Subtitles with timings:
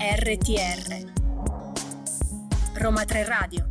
[0.00, 1.12] RTR
[2.72, 3.69] Roma 3 Radio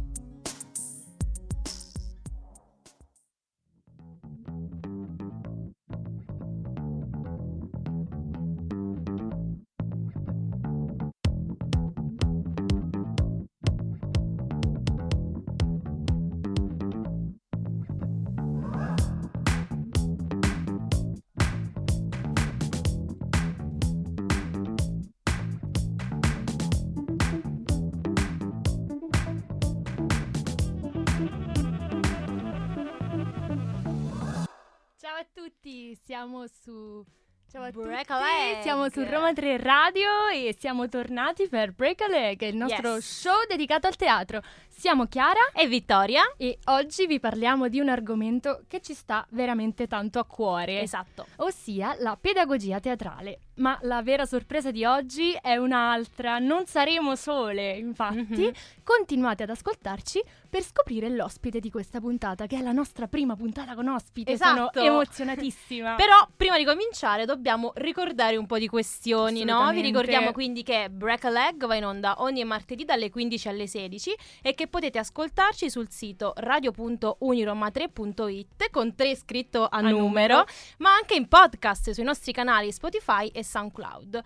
[37.70, 38.62] a Break a tutti, leg.
[38.62, 43.20] siamo su Roma 3 Radio e siamo tornati per Break a Leg, il nostro Yes.
[43.22, 44.42] show dedicato al teatro.
[44.80, 46.22] Siamo Chiara E Vittoria?
[46.38, 51.26] e oggi vi parliamo di un argomento che ci sta veramente tanto a cuore, Esatto.
[51.38, 53.40] ossia la pedagogia teatrale.
[53.60, 58.44] Ma la vera sorpresa di oggi è un'altra, non saremo sole, infatti.
[58.44, 58.52] Mhm.
[58.86, 63.76] Continuate ad ascoltarci per scoprire l'ospite di questa puntata, che è la nostra prima puntata
[63.76, 64.32] con ospite.
[64.32, 64.70] Esatto.
[64.80, 65.96] Sono emozionatissima.
[66.00, 69.70] Però prima di cominciare dobbiamo ricordare un po' di questioni, no?
[69.72, 73.68] Vi ricordiamo quindi che Break a Leg va in onda ogni martedì dalle 15 alle
[73.68, 80.46] 16 e che potete ascoltarci sul sito radio.uniroma3.it con 3 scritto a, A numero, numero.
[80.78, 84.22] ma anche in podcast sui nostri canali Spotify e SoundCloud.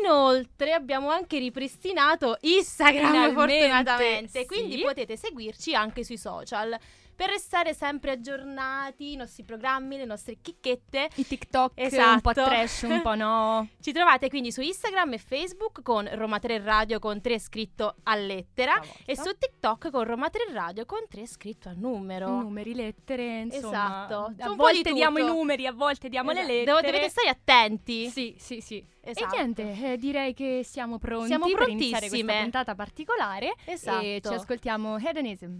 [0.00, 4.46] Inoltre abbiamo anche ripristinato Instagram Finalmente, fortunatamente, sì.
[4.46, 6.78] quindi potete seguirci anche sui social
[7.18, 11.08] per restare sempre aggiornati, i nostri programmi, le nostre chicchette.
[11.16, 12.12] I TikTok Esatto.
[12.12, 13.68] un po' trash, un po' no.
[13.82, 18.14] Ci trovate quindi su Instagram e Facebook con Roma 3 Radio con 3 scritto a
[18.14, 22.28] lettera e su TikTok con Roma 3 Radio con 3 scritto a numero.
[22.28, 24.04] Numeri, lettere, insomma.
[24.06, 24.34] Esatto.
[24.38, 26.46] A volte di diamo i numeri, a volte diamo Esatto.
[26.46, 26.72] le lettere.
[26.76, 28.08] Devo- dovete stare attenti.
[28.10, 28.86] Sì, sì, sì.
[29.00, 29.34] Esatto.
[29.34, 33.54] E niente, eh, direi che siamo pronti Siamo per iniziare questa puntata particolare.
[33.64, 34.04] Esatto.
[34.04, 35.56] E ci ascoltiamo Hedonism.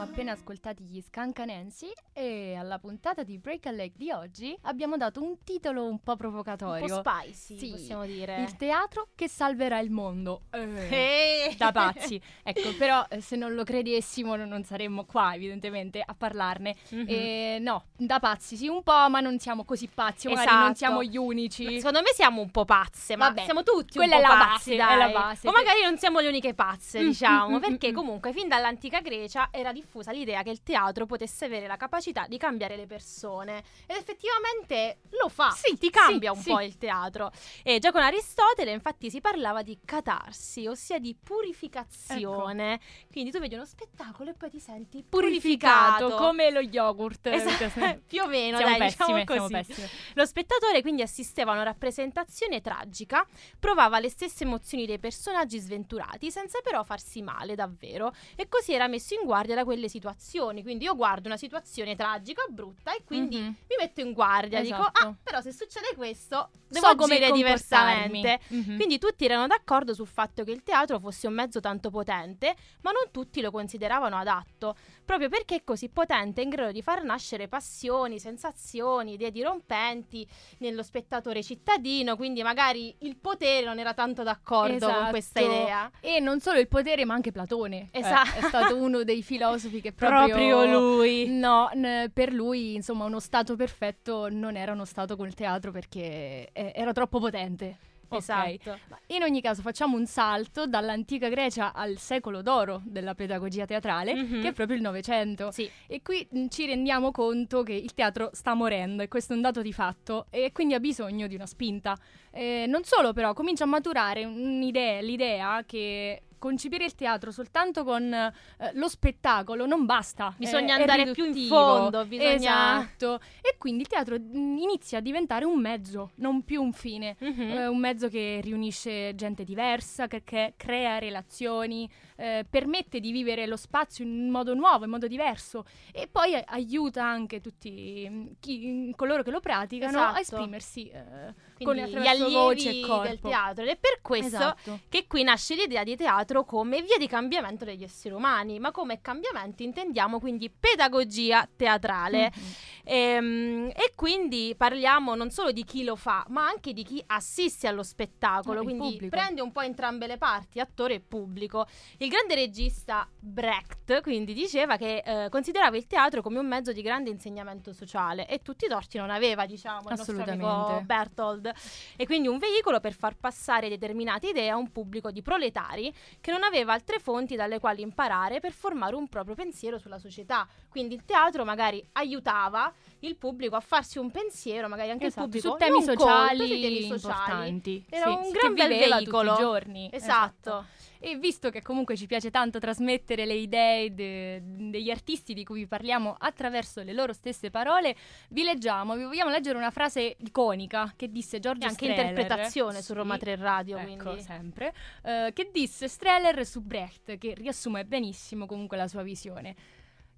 [0.00, 5.22] Appena ascoltati gli Scancanensi e alla puntata di Break a Leg di oggi abbiamo dato
[5.22, 7.02] un titolo un po' Un provocatorio.
[7.02, 7.70] po' spicy, Sì.
[7.70, 8.40] possiamo dire.
[8.42, 10.42] Il teatro che salverà il mondo.
[10.50, 11.48] Eh.
[11.50, 11.54] Eh.
[11.56, 12.20] Da pazzi.
[12.42, 16.74] Ecco, però eh, se non lo credessimo non non saremmo qua evidentemente a parlarne.
[16.90, 17.04] Mhm.
[17.08, 20.74] Eh, no, da pazzi sì un po', ma non siamo così pazzi, magari non Esatto.
[20.76, 21.76] siamo gli unici.
[21.78, 24.38] Secondo me siamo un po' pazze, ma Vabbè, siamo tutti quella un è po' la
[24.38, 25.12] pazzi, base, è dai.
[25.12, 25.48] la base.
[25.48, 30.12] O magari non siamo le uniche pazze, diciamo, perché comunque fin dall'antica Grecia era diffusa
[30.12, 35.28] l'idea che il teatro potesse avere la capacità di cambiare le persone ed effettivamente lo
[35.30, 35.50] fa.
[35.50, 36.50] Sì, ti cambia sì, un sì.
[36.50, 37.32] po' il teatro.
[37.62, 42.78] E già con Aristotele infatti si parlava di catarsi, ossia di purificazione.
[43.10, 47.26] Quindi tu vedi uno spettacolo e poi ti senti purificato, Purificato come lo yogurt.
[47.38, 49.52] Esatto, più o meno, Siamo dai, diciamo pessime, siamo così.
[49.52, 49.88] pessime.
[50.14, 53.24] Lo spettatore quindi assisteva a una rappresentazione tragica,
[53.58, 58.88] provava le stesse emozioni dei personaggi sventurati, senza però farsi male davvero, e così era
[58.88, 60.62] messo in guardia da quelle situazioni.
[60.62, 63.44] Quindi io guardo una situazione tragica, brutta, e quindi Mhm.
[63.68, 64.60] mi metto in guardia.
[64.60, 65.06] Dico, Esatto.
[65.06, 68.20] ah, però se succede questo, devo So come agire comportarmi.
[68.20, 68.40] diversamente.
[68.48, 68.76] Mhm.
[68.76, 72.90] Quindi tutti erano d'accordo sul fatto che il teatro fosse un mezzo tanto potente, ma
[72.90, 74.74] non tutti lo consideravano adatto,
[75.08, 80.28] proprio perché è così potente e in grado di far nascere passioni, sensazioni, idee dirompenti
[80.58, 85.08] nello spettatore cittadino, quindi magari il potere non era tanto d'accordo con Esatto.
[85.10, 85.90] questa idea.
[86.02, 87.88] E non solo il potere, ma anche Platone.
[87.90, 88.38] Eh, Esatto.
[88.38, 90.26] è stato uno dei filosofi che proprio...
[90.26, 91.26] Proprio lui.
[91.30, 96.50] No, n- per lui, insomma, uno stato perfetto non era uno stato col teatro perché
[96.52, 97.78] eh, era troppo potente.
[98.16, 98.78] Esatto.
[98.88, 104.14] Ma in ogni caso facciamo un salto dall'antica Grecia al secolo d'oro della pedagogia teatrale,
[104.14, 104.40] Mhm.
[104.40, 105.50] che è proprio il Novecento.
[105.50, 105.70] Sì.
[105.86, 109.42] E qui mh, ci rendiamo conto che il teatro sta morendo e questo è un
[109.42, 111.96] dato di fatto e quindi ha bisogno di una spinta.
[112.30, 118.12] Eh, non solo però, comincia a maturare un'idea, l'idea che concepire il teatro soltanto con
[118.12, 118.32] eh,
[118.74, 120.34] lo spettacolo non basta.
[120.36, 122.32] Bisogna è andare più in fondo, bisogna-
[122.80, 123.20] Esatto.
[123.42, 127.16] E quindi il teatro mh, inizia a diventare un mezzo, non più un fine.
[127.18, 127.40] Mhm.
[127.50, 131.88] Eh, un mezzo che riunisce gente diversa, che, che crea relazioni,
[132.20, 136.42] eh, permette di vivere lo spazio in modo nuovo, in modo diverso e poi a-
[136.48, 140.20] aiuta anche tutti mm, chi- coloro che lo praticano a Esatto.
[140.20, 143.02] esprimersi eh, con gli voce e corpo.
[143.06, 144.80] del teatro ed è per questo Esatto.
[144.88, 149.00] che qui nasce l'idea di teatro come via di cambiamento degli esseri umani, ma come
[149.00, 152.32] cambiamento intendiamo quindi pedagogia teatrale.
[152.34, 152.42] Mhm.
[152.84, 157.66] Ehm, e, quindi parliamo non solo di chi lo fa, ma anche di chi assiste
[157.66, 158.58] allo spettacolo.
[158.60, 159.16] Il quindi pubblico.
[159.16, 161.66] prende un po' entrambe le parti, attore e pubblico.
[161.98, 166.82] Il grande regista Brecht quindi diceva che eh, considerava il teatro come un mezzo di
[166.82, 170.82] grande insegnamento sociale e tutti i torti non aveva, diciamo, il nostro amico.
[170.84, 171.52] Bertold.
[171.96, 176.30] E quindi un veicolo per far passare determinate idee a un pubblico di proletari che
[176.30, 180.46] non aveva altre fonti dalle quali imparare per formare un proprio pensiero sulla società.
[180.68, 185.30] Quindi il teatro magari aiutava il pubblico a farsi un pensiero, magari anche Esatto, il
[185.42, 187.86] pubblico su temi sociali colto, temi sociali.
[187.88, 189.30] Era Sì, un sì, gran che bel viveva veicolo.
[189.30, 189.90] tutti i giorni.
[189.92, 190.66] Esatto.
[191.00, 195.60] E visto che comunque ci piace tanto trasmettere le idee de- degli artisti di cui
[195.60, 197.94] vi parliamo attraverso le loro stesse parole,
[198.30, 202.08] vi leggiamo, vi vogliamo leggere una frase iconica che disse Giorgio E anche Strehler.
[202.10, 204.22] interpretazione su Sì, Roma 3 Radio, Ecco, quindi.
[204.22, 204.74] sempre.
[205.04, 209.54] eh, che disse Streller su Brecht, che riassume benissimo comunque la sua visione.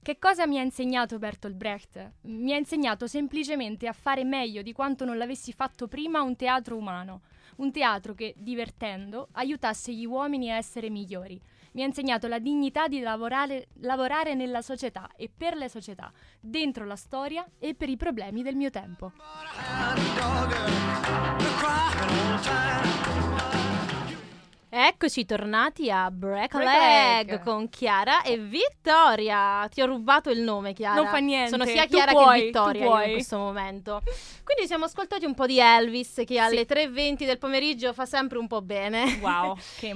[0.02, 2.12] Che cosa mi ha insegnato Bertolt Brecht?
[2.22, 6.74] Mi ha insegnato semplicemente a fare meglio di quanto non l'avessi fatto prima un teatro
[6.78, 7.20] umano.
[7.60, 11.38] Un teatro che, divertendo, aiutasse gli uomini a essere migliori.
[11.72, 16.10] Mi ha insegnato la dignità di lavorare, lavorare nella società e per le società,
[16.40, 19.12] dentro la storia e per i problemi del mio tempo.
[24.72, 29.66] Eccoci tornati a Break a Break Leg con Chiara e Vittoria.
[29.68, 30.94] Ti ho rubato il nome, Chiara.
[30.94, 34.00] Non fa niente, Sono sia Chiara puoi, che Vittoria in questo momento.
[34.44, 38.46] Quindi siamo ascoltati un po' di Elvis che alle 3.20 del pomeriggio fa sempre un
[38.46, 39.18] po' bene.
[39.20, 39.92] Wow, che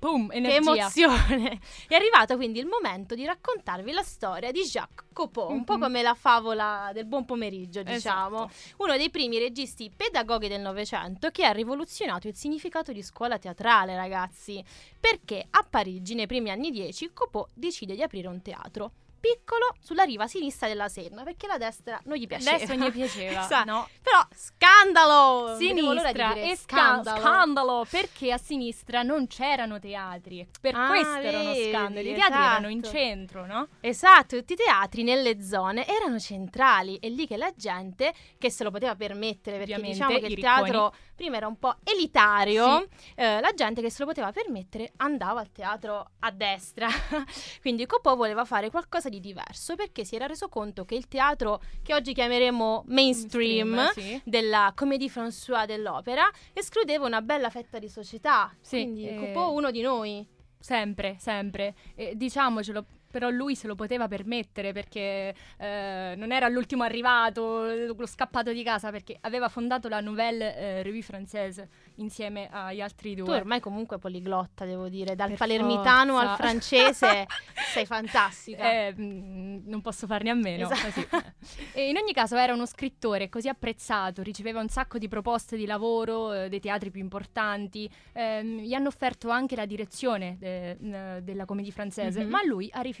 [0.00, 0.58] boom, Che energia.
[0.72, 1.60] emozione!
[1.86, 5.80] È arrivato quindi il momento di raccontarvi la storia di Jacques Copeau, un po' Mhm.
[5.80, 8.46] come la favola del buon pomeriggio, diciamo.
[8.46, 8.82] Esatto.
[8.84, 13.94] Uno dei primi registi pedagoghi del Novecento che ha rivoluzionato il significato di scuola teatrale,
[13.94, 14.64] ragazzi.
[14.98, 18.92] Perché a Parigi, nei primi anni 10, Copeau decide di aprire un teatro.
[19.20, 22.56] Piccolo sulla riva sinistra della Senna, perché la destra non gli piaceva.
[22.56, 23.70] Adesso gli piaceva, Esatto.
[23.70, 23.88] no?
[24.02, 24.18] Però
[24.64, 25.48] scandalo!
[25.48, 27.20] Non di Sinistra dire e sca- scandalo.
[27.20, 30.46] scandalo perché a sinistra non c'erano teatri.
[30.60, 32.10] Per Ah, questo erano vedi, scandali.
[32.10, 32.96] I teatri erano in esatto.
[32.96, 33.68] centro, no?
[33.80, 38.64] Esatto, tutti i teatri nelle zone erano centrali e lì che la gente che se
[38.64, 40.70] lo poteva permettere, perché Ovviamente, diciamo che il ricconi.
[40.70, 45.40] teatro prima era un po' elitario, eh, la gente che se lo poteva permettere andava
[45.40, 46.88] al teatro a destra.
[47.60, 51.60] Quindi Copo voleva fare qualcosa di diverso perché si era reso conto che il teatro
[51.82, 54.18] che oggi chiameremo mainstream, sì.
[54.24, 58.50] della comédie François dell'opera escludeva una bella fetta di società.
[58.58, 60.26] Sì, Quindi eh, Copo uno di noi.
[60.58, 61.74] Sempre, sempre.
[61.94, 68.06] E diciamocelo, però lui se lo poteva permettere perché eh, non era l'ultimo arrivato, lo
[68.06, 71.66] scappato di casa, perché aveva fondato la Nouvelle eh, Revue Française
[71.96, 73.26] insieme agli altri due.
[73.26, 76.30] Tu ormai comunque polliglotta, devo dire, dal Per palermitano forza.
[76.30, 77.26] al francese
[77.72, 78.70] sei fantastica.
[78.86, 80.70] Eh, mm, non posso farne a meno.
[80.70, 81.06] Esatto.
[81.08, 81.68] così.
[81.72, 85.66] E in ogni caso era uno scrittore così apprezzato, riceveva un sacco di proposte di
[85.66, 91.20] lavoro eh, dei teatri più importanti, ehm, gli hanno offerto anche la direzione de- n-
[91.22, 92.30] della commedia francese, Mhm.
[92.30, 92.98] ma lui ha rifiutato.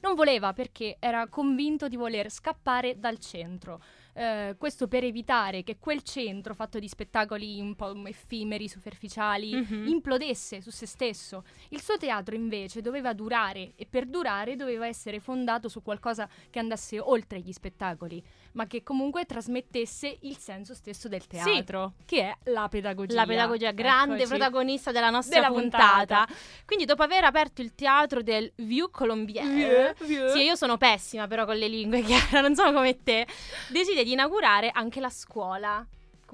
[0.00, 3.80] Non voleva perché era convinto di voler scappare dal centro.
[4.16, 9.86] Eh, questo per evitare che quel centro, fatto di spettacoli un po' effimeri, superficiali, Mhm.
[9.88, 11.44] implodesse su se stesso.
[11.70, 16.60] Il suo teatro invece doveva durare e per durare doveva essere fondato su qualcosa che
[16.60, 18.22] andasse oltre gli spettacoli,
[18.54, 23.14] ma che comunque trasmettesse il senso stesso del teatro, che è la pedagogia.
[23.14, 24.28] La pedagogia, grande Eccoci.
[24.28, 25.96] protagonista della nostra Della puntata.
[26.24, 26.26] puntata.
[26.64, 30.32] Quindi, dopo aver aperto il teatro del Vieux Colombier, Vieux, vieux.
[30.32, 33.26] sì, io sono pessima però con le lingue, Chiara, non sono come te,
[33.68, 35.84] decide di inaugurare anche la scuola.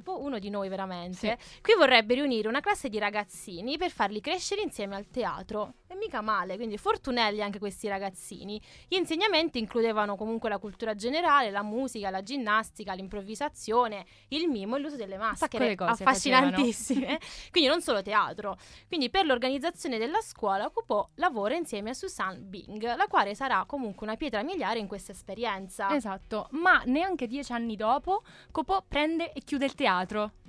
[0.01, 1.37] Un po' uno di noi veramente.
[1.61, 5.75] Qui vorrebbe riunire una classe di ragazzini per farli crescere insieme al teatro.
[5.89, 8.59] E mica male, quindi fortunelli anche questi ragazzini.
[8.89, 14.81] Gli insegnamenti includevano comunque la cultura generale, la musica, la ginnastica, l'improvvisazione, il mimo e
[14.81, 15.75] l'uso delle maschere.
[15.93, 17.19] affascinantissime.
[17.53, 18.57] quindi non solo teatro.
[18.89, 24.07] Quindi per l'organizzazione della scuola Coupeau lavora insieme a Susanne Bing, la quale sarà comunque
[24.07, 25.95] una pietra miliare in questa esperienza.
[25.95, 29.90] Esatto, ma neanche dieci anni dopo Copo prende e chiude il teatro.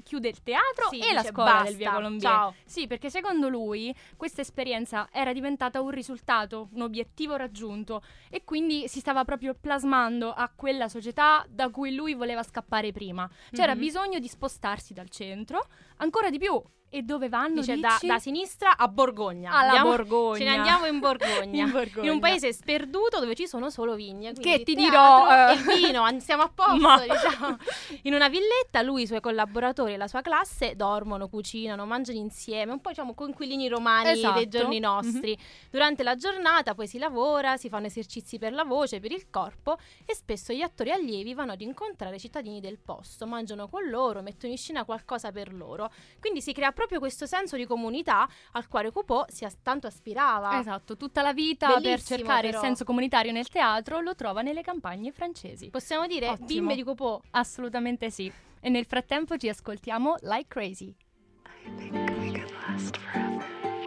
[0.03, 2.31] Chiude il teatro Sì, e la scuola "Basta, del Via Colombier.
[2.31, 8.43] ciao." Sì, perché secondo lui questa esperienza era diventata un risultato, un obiettivo raggiunto e
[8.43, 13.29] quindi si stava proprio plasmando a quella società da cui lui voleva scappare prima.
[13.51, 13.79] C'era Mhm.
[13.79, 15.67] bisogno di spostarsi dal centro,
[15.98, 16.60] ancora di più
[16.93, 17.62] E dove vanno?
[17.62, 19.51] Dice da, da sinistra a Borgogna.
[19.51, 20.38] alla Andiamo- Borgogna.
[20.38, 21.63] Ce ne andiamo in Borgogna.
[21.63, 22.05] In Borgogna.
[22.05, 24.33] In un paese sperduto dove ci sono solo vigne.
[24.33, 25.53] Che ti dirò, eh.
[25.53, 27.55] E vino, an- siamo a posto, Ma- diciamo.
[28.03, 32.74] In una villetta lui, i suoi collaboratori e la sua classe dormono, cucinano, mangiano insieme,
[32.74, 34.33] un po' diciamo coinquilini romani Esatto.
[34.39, 35.38] dei giorni nostri.
[35.69, 39.77] Durante la giornata poi si lavora, si fanno esercizi per la voce, per il corpo
[40.05, 44.21] e spesso gli attori allievi vanno ad incontrare i cittadini del posto, mangiano con loro,
[44.21, 45.89] mettono in scena qualcosa per loro.
[46.19, 50.59] Quindi si crea proprio questo senso di comunità al quale Coupeau si as- tanto aspirava.
[50.59, 52.59] Esatto, tutta la vita per Bellissimo, cercare però.
[52.59, 55.69] il senso comunitario nel teatro lo trova nelle campagne francesi.
[55.69, 56.47] Possiamo dire Ottimo.
[56.47, 57.21] bimbe di Coupeau.
[57.31, 58.31] Assolutamente sì.
[58.59, 60.95] E nel frattempo ci ascoltiamo Like Crazy.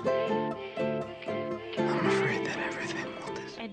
[0.06, 0.43] I'm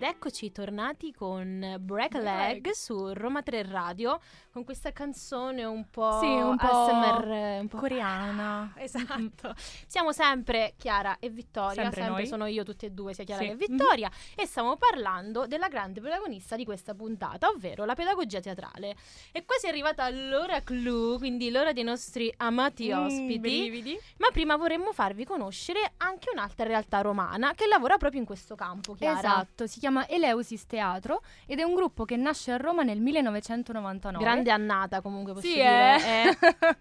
[0.02, 5.92] Ed eccoci tornati con Break a Leg su Roma 3 Radio con questa canzone un
[5.92, 8.74] po' Sì, un po' ASMR, un po' Coreana.
[8.82, 9.54] Esatto.
[9.86, 13.50] Siamo sempre Chiara e Vittoria, Sempre sempre, sono io tutte e due, sia Chiara Sì.
[13.50, 18.96] che Vittoria, e stiamo parlando della grande protagonista di questa puntata, ovvero la pedagogia teatrale.
[19.32, 23.38] E quasi è arrivata l'ora clou, quindi l'ora dei nostri amati Mm, ospiti.
[23.40, 24.00] brividi.
[24.18, 28.96] Ma prima vorremmo farvi conoscere anche un'altra realtà romana che lavora proprio in questo campo,
[28.96, 29.20] Chiara.
[29.20, 34.24] Esatto, si chiama Eleusis Teatro ed è un gruppo che nasce a Roma nel 1999.
[34.24, 35.98] Grande annata comunque posso Sì, dire.
[35.98, 36.30] eh.
[36.30, 36.38] Eh.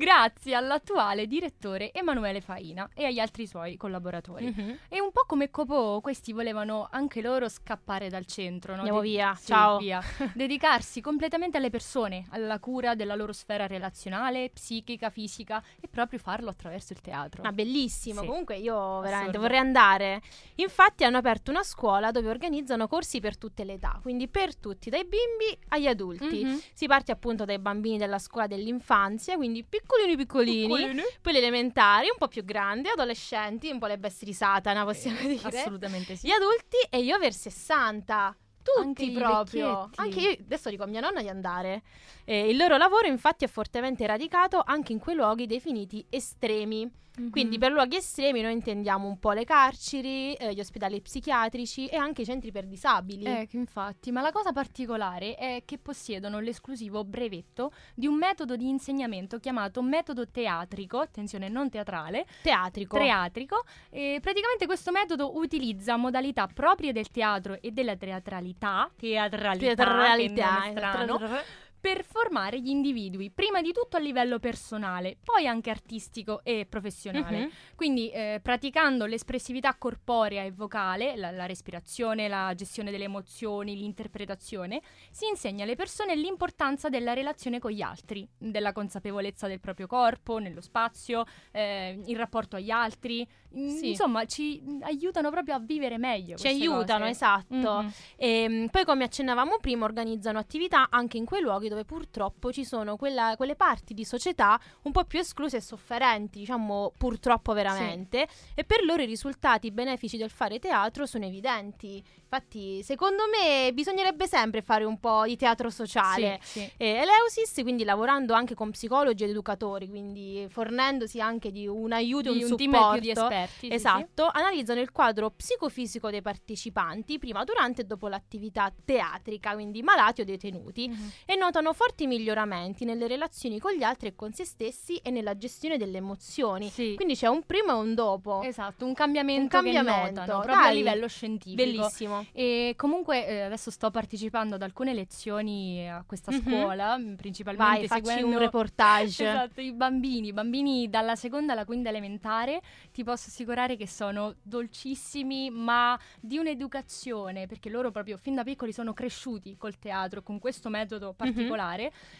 [0.00, 4.46] Grazie all'attuale direttore Emanuele Faina e agli altri suoi collaboratori.
[4.46, 4.78] Mhm.
[4.88, 8.72] E un po' come Copo, questi volevano anche loro scappare dal centro.
[8.72, 8.78] No?
[8.78, 9.76] Andiamo via, sì, ciao.
[9.76, 10.00] via.
[10.32, 16.48] Dedicarsi completamente alle persone, alla cura della loro sfera relazionale, psichica, fisica e proprio farlo
[16.48, 17.42] attraverso il teatro.
[17.42, 18.20] Ah, bellissimo.
[18.22, 18.26] Sì.
[18.26, 19.40] Comunque io veramente Assurdo.
[19.40, 20.22] vorrei andare.
[20.54, 24.88] Infatti hanno aperto una scuola dove organizzano corsi per tutte le età, quindi per tutti,
[24.88, 26.44] dai bimbi agli adulti.
[26.44, 26.60] Mhm.
[26.72, 31.02] Si parte appunto dai bambini della scuola dell'infanzia, quindi piccolini piccolini, Piccolini.
[31.20, 35.18] poi le elementari, un po' più grandi, adolescenti, un po' le bestie di Satana, possiamo
[35.20, 35.40] dire.
[35.42, 36.28] Assolutamente sì.
[36.28, 38.36] Gli adulti e io over 60.
[38.62, 39.90] Tutti Anche proprio.
[39.96, 41.82] Anche io adesso dico a mia nonna di andare.
[42.24, 46.88] Eh, il loro lavoro infatti è fortemente radicato anche in quei luoghi definiti estremi.
[47.28, 47.60] Quindi Mhm.
[47.60, 52.22] per luoghi estremi noi intendiamo un po' le carceri, eh, gli ospedali psichiatrici e anche
[52.22, 53.24] i centri per disabili.
[53.24, 58.68] Eh, infatti, ma la cosa particolare è che possiedono l'esclusivo brevetto di un metodo di
[58.68, 62.96] insegnamento chiamato metodo teatrico, attenzione non teatrale, Teatrico.
[62.96, 70.62] teatrico, e praticamente questo metodo utilizza modalità proprie del teatro e della teatralità, teatralità, Teatralità.
[70.70, 71.42] strano, Tra-
[71.80, 77.38] per formare gli individui, prima di tutto a livello personale, poi anche artistico e professionale.
[77.38, 77.50] Mhm.
[77.74, 84.82] Quindi eh, praticando l'espressività corporea e vocale, la, la respirazione, la gestione delle emozioni, l'interpretazione,
[85.10, 90.38] si insegna alle persone l'importanza della relazione con gli altri, della consapevolezza del proprio corpo,
[90.38, 93.26] nello spazio, eh, il rapporto agli altri.
[93.52, 93.88] In- Sì.
[93.90, 96.36] Insomma, ci mm, aiutano proprio a vivere meglio.
[96.36, 97.10] Ci aiutano, cose.
[97.10, 97.82] esatto.
[97.82, 97.92] Mhm.
[98.16, 102.96] E, poi, come accennavamo prima, organizzano attività anche in quei luoghi dove purtroppo ci sono
[102.96, 108.26] quella- quelle parti di società un po' più escluse e sofferenti, diciamo purtroppo veramente.
[108.54, 112.02] E per loro i risultati benefici del fare teatro sono evidenti.
[112.32, 116.38] Infatti, secondo me, bisognerebbe sempre fare un po' di teatro sociale.
[116.42, 116.72] Sì, sì.
[116.76, 122.32] E Eleusis, quindi lavorando anche con psicologi ed educatori, quindi fornendosi anche di un aiuto
[122.32, 122.92] Di un, un team supporto.
[122.92, 123.52] più di esperti.
[123.60, 123.72] sì, sì.
[123.72, 130.20] Esatto, analizzano il quadro psicofisico dei partecipanti prima, durante e dopo l'attività teatrica, quindi malati
[130.20, 131.10] o detenuti, Mhm.
[131.26, 135.36] e notano forti miglioramenti nelle relazioni con gli altri e con se stessi e nella
[135.36, 136.68] gestione delle emozioni.
[136.70, 136.94] Sì.
[136.96, 138.42] Quindi c'è un prima e un dopo.
[138.42, 140.76] Esatto, un cambiamento, Un cambiamento, notano proprio a dai.
[140.76, 141.62] livello scientifico.
[141.62, 142.26] Bellissimo.
[142.32, 146.40] E comunque eh, adesso sto partecipando ad alcune lezioni a questa Mhm.
[146.40, 148.78] scuola, principalmente Vai, seguendo un reportage.
[149.30, 152.60] Esatto, i bambini, i bambini dalla seconda alla quinta elementare,
[152.92, 158.72] ti posso assicurare che sono dolcissimi, ma di un'educazione, perché loro proprio fin da piccoli
[158.72, 161.48] sono cresciuti col teatro, con questo metodo particolare,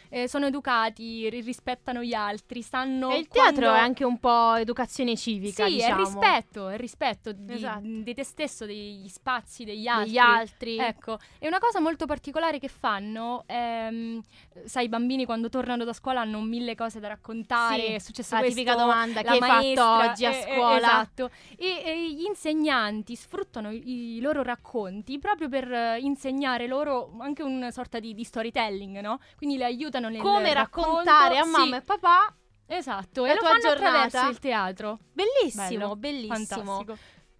[0.09, 4.19] eh, sono educati, ri- rispettano gli altri, sanno E il teatro quando- è anche un
[4.19, 5.93] po' educazione civica, sì, diciamo.
[5.95, 7.81] è rispetto, è rispetto di, Esatto.
[7.83, 10.07] di te stesso, degli spazi, degli altri.
[10.07, 10.77] degli altri.
[10.77, 14.21] Ecco, e una cosa molto particolare che fanno, ehm,
[14.65, 18.33] sai, i bambini quando tornano da scuola hanno mille cose da raccontare, Sì, è successo
[18.35, 20.77] la questo, tipica domanda, la che hai fatto maestra, oggi a eh, eh, scuola?
[20.77, 27.15] esatto, e, e gli insegnanti sfruttano i, i loro racconti proprio per eh, insegnare loro
[27.19, 29.19] anche una sorta di, di storytelling, no?
[29.37, 32.35] Quindi le aiutano nel Come racconto, raccontare a sì, mamma e papà.
[32.67, 34.01] Esatto, la e lo tua fanno giornata.
[34.03, 34.99] attraverso il teatro.
[35.11, 36.35] Bellissimo, Bello, bellissimo.
[36.35, 36.97] Fantastico.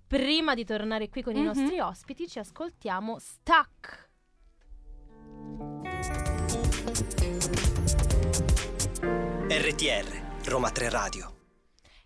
[0.08, 1.46] Prima di tornare qui con i Mhm.
[1.46, 4.10] nostri ospiti, ci ascoltiamo Stuck.
[9.48, 11.36] RTR, Roma 3 Radio.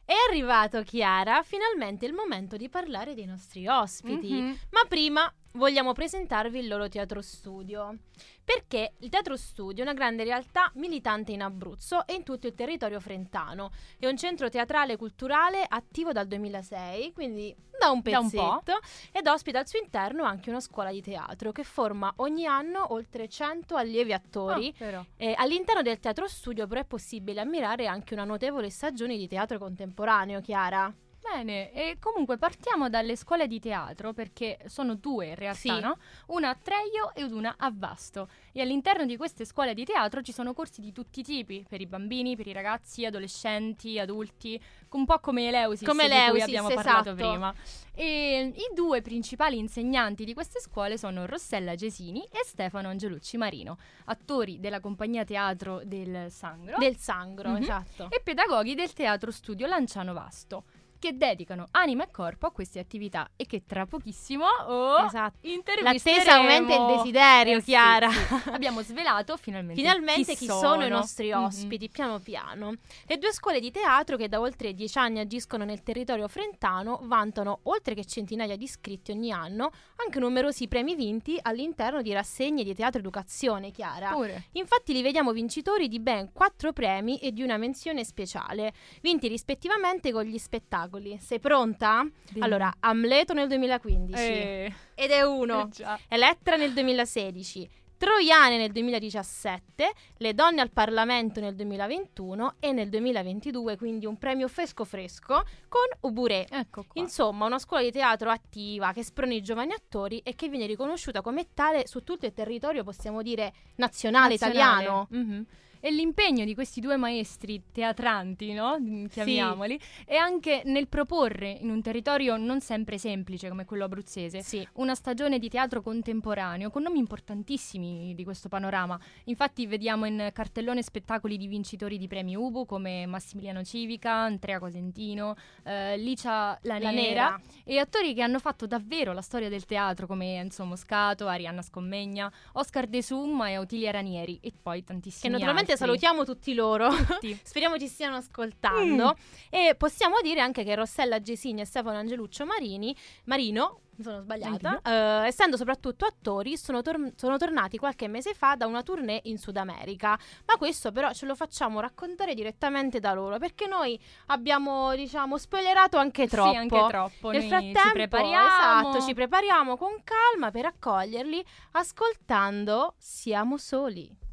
[0.03, 4.33] È arrivato Chiara, finalmente il momento di parlare dei nostri ospiti.
[4.33, 4.57] Mhm.
[4.71, 7.97] Ma prima vogliamo presentarvi il loro teatro studio.
[8.43, 12.53] Perché il teatro studio è una grande realtà militante in Abruzzo e in tutto il
[12.53, 13.71] territorio frentano.
[13.97, 18.79] È un centro teatrale culturale attivo dal 2006, quindi da un Da un pezzetto,
[19.11, 23.27] ed ospita al suo interno anche una scuola di teatro che forma ogni anno oltre
[23.27, 24.73] 100 allievi attori.
[24.77, 25.03] Però.
[25.17, 29.57] Eh, all'interno del teatro studio però è possibile ammirare anche una notevole stagione di teatro
[29.57, 30.93] contemporaneo, Chiara.
[31.33, 35.79] Bene, e comunque partiamo dalle scuole di teatro perché sono due in realtà, Sì.
[35.79, 35.97] no?
[36.27, 38.29] Una a Treio ed una a Vasto.
[38.51, 41.81] E all'interno di queste scuole di teatro ci sono corsi di tutti i tipi, per
[41.81, 46.43] i bambini, per i ragazzi, adolescenti, adulti, un po' come Eleusis Come di cui Eleusis,
[46.43, 47.15] abbiamo parlato esatto.
[47.29, 47.53] prima.
[47.97, 53.77] E i due principali insegnanti di queste scuole sono Rossella Gesini e Stefano Angelucci Marino,
[54.05, 57.55] attori della compagnia teatro del Sangro Del sangro, Mhm.
[57.61, 58.07] esatto.
[58.09, 60.63] e pedagoghi del Teatro Studio Lanciano Vasto,
[61.05, 65.37] che dedicano anima e corpo a queste attività e che tra pochissimo oh, Esatto.
[65.41, 66.17] intervisteremo.
[66.23, 68.09] L'attesa aumenta il desiderio, Eh sì, Chiara.
[68.09, 68.49] sì.
[68.49, 70.83] Abbiamo svelato finalmente, Finalmente chi, sono.
[70.83, 71.43] i nostri Mhm.
[71.43, 72.73] ospiti, piano piano.
[73.05, 77.59] Le due scuole di teatro che da oltre dieci anni agiscono nel territorio frentano vantano,
[77.63, 82.73] oltre che centinaia di iscritti ogni anno, anche numerosi premi vinti all'interno di rassegne di
[82.73, 84.09] teatro educazione, Chiara.
[84.11, 84.45] Pure.
[84.53, 90.11] Infatti li vediamo vincitori di ben quattro premi e di una menzione speciale, vinti rispettivamente
[90.11, 90.93] con gli spettacoli.
[91.19, 92.05] Sei pronta?
[92.39, 95.69] Allora, Amleto nel 2015 Eh, ed è uno.
[95.77, 95.97] eh.
[96.07, 103.77] Elettra nel 2016, Troiane nel 2017, Le donne al Parlamento nel 2021 e nel 2022,
[103.77, 106.45] quindi un premio fresco fresco con Uburé.
[106.49, 106.85] Ecco.
[106.93, 111.21] Insomma, una scuola di teatro attiva che sprona i giovani attori e che viene riconosciuta
[111.21, 114.83] come tale su tutto il territorio, possiamo dire, nazionale, Nazionale.
[114.83, 115.07] italiano.
[115.11, 115.45] Mhm.
[115.85, 118.75] E l'impegno di questi due maestri teatranti, no?
[118.79, 124.41] Mm, Chiamiamoli, è anche nel proporre in un territorio non sempre semplice come quello abruzzese
[124.41, 124.67] Sì.
[124.77, 128.99] una stagione di teatro contemporaneo con nomi importantissimi di questo panorama.
[129.25, 135.35] Infatti vediamo in cartellone spettacoli di vincitori di premi Ubu come Massimiliano Civica, Andrea Cosentino,
[135.65, 136.91] eh, Licia La La Nera,
[137.29, 137.41] Nera.
[137.63, 142.31] e attori che hanno fatto davvero la storia del teatro come Enzo Moscato, Arianna Scommegna,
[142.53, 145.87] Oscar De Summa e Otilia Ranieri e poi Che tantissimi naturalmente altri.
[145.87, 146.89] salutiamo tutti loro.
[146.89, 147.39] Tutti.
[147.43, 149.15] Speriamo ci stiano ascoltando.
[149.49, 154.81] E possiamo dire anche che Rossella Gesini e Stefano Angeluccio Marini, Marino, mi sono sbagliata,
[154.83, 159.37] eh, essendo soprattutto attori, sono, tor- sono tornati qualche mese fa da una tournée in
[159.37, 160.19] Sud America.
[160.45, 165.95] Ma questo però ce lo facciamo raccontare direttamente da loro, perché noi abbiamo, diciamo, spoilerato
[165.97, 166.49] anche troppo.
[166.49, 167.31] Sì, anche troppo.
[167.31, 168.47] Nel Noi frattempo, ci prepariamo.
[168.89, 174.23] esatto, ci prepariamo con calma per accoglierli ascoltando Siamo soli.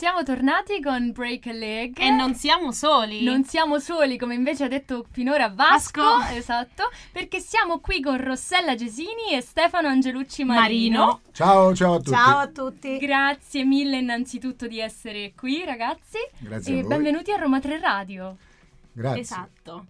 [0.00, 1.98] Siamo tornati con Break a Leg.
[1.98, 3.22] E non siamo soli.
[3.22, 6.34] Non siamo soli, come invece ha detto finora Vasco, Vasco.
[6.36, 10.98] esatto, perché siamo qui con Rossella Gesini e Stefano Angelucci Marino.
[11.00, 11.20] Marino.
[11.32, 12.10] Ciao, ciao a tutti.
[12.12, 12.96] Ciao a tutti.
[12.96, 16.16] Grazie mille innanzitutto di essere qui, ragazzi.
[16.38, 16.88] Grazie e a voi.
[16.94, 18.36] benvenuti a Roma 3 Radio.
[18.92, 19.20] Grazie.
[19.20, 19.86] Esatto.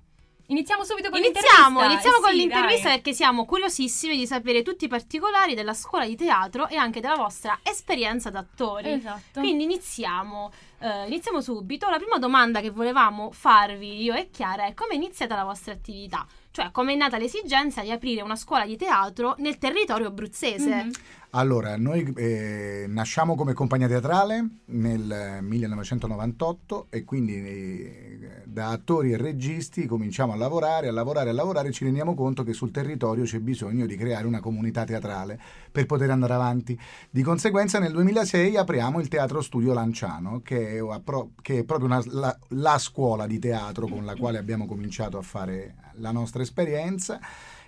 [0.51, 1.93] Iniziamo subito con Iniziamo, l'intervista.
[1.93, 2.97] iniziamo Eh con sì, l'intervista dai.
[2.97, 7.15] perché siamo curiosissimi di sapere tutti i particolari della scuola di teatro e anche della
[7.15, 8.91] vostra esperienza d'attori.
[8.93, 9.39] Esatto.
[9.39, 11.89] Quindi iniziamo, eh, iniziamo subito.
[11.89, 15.73] La prima domanda che volevamo farvi io e Chiara è come è iniziata la vostra
[15.73, 16.27] attività?
[16.51, 20.75] Cioè come è nata l'esigenza di aprire una scuola di teatro nel territorio abruzzese?
[20.75, 20.91] Mhm.
[21.33, 29.13] Allora, noi eh, nasciamo come compagnia teatrale nel eh, 1998 e quindi eh, da attori
[29.13, 32.73] e registi cominciamo a lavorare, a lavorare, a lavorare e ci rendiamo conto che sul
[32.73, 35.39] territorio c'è bisogno di creare una comunità teatrale
[35.71, 36.77] per poter andare avanti.
[37.09, 41.87] Di conseguenza nel 2006 apriamo il Teatro Studio Lanciano, che è, appro- che è proprio
[41.87, 46.43] una- la, la scuola di teatro con la quale abbiamo cominciato a fare la nostra
[46.43, 47.21] esperienza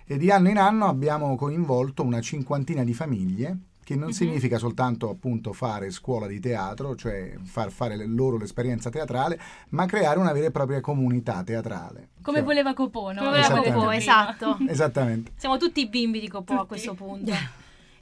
[0.05, 4.13] e di anno in anno abbiamo coinvolto una cinquantina di famiglie che non Mhm.
[4.13, 9.37] significa soltanto appunto fare scuola di teatro, cioè far fare le- loro l'esperienza teatrale,
[9.69, 12.09] ma creare una vera e propria comunità teatrale.
[12.21, 13.21] Come Cioè- voleva Copò, no?
[13.23, 13.61] Come voleva.
[13.73, 14.57] Copò, esatto.
[14.69, 15.33] Esattamente.
[15.35, 16.67] Siamo tutti bimbi di Copò a Tutti.
[16.69, 17.31] questo punto.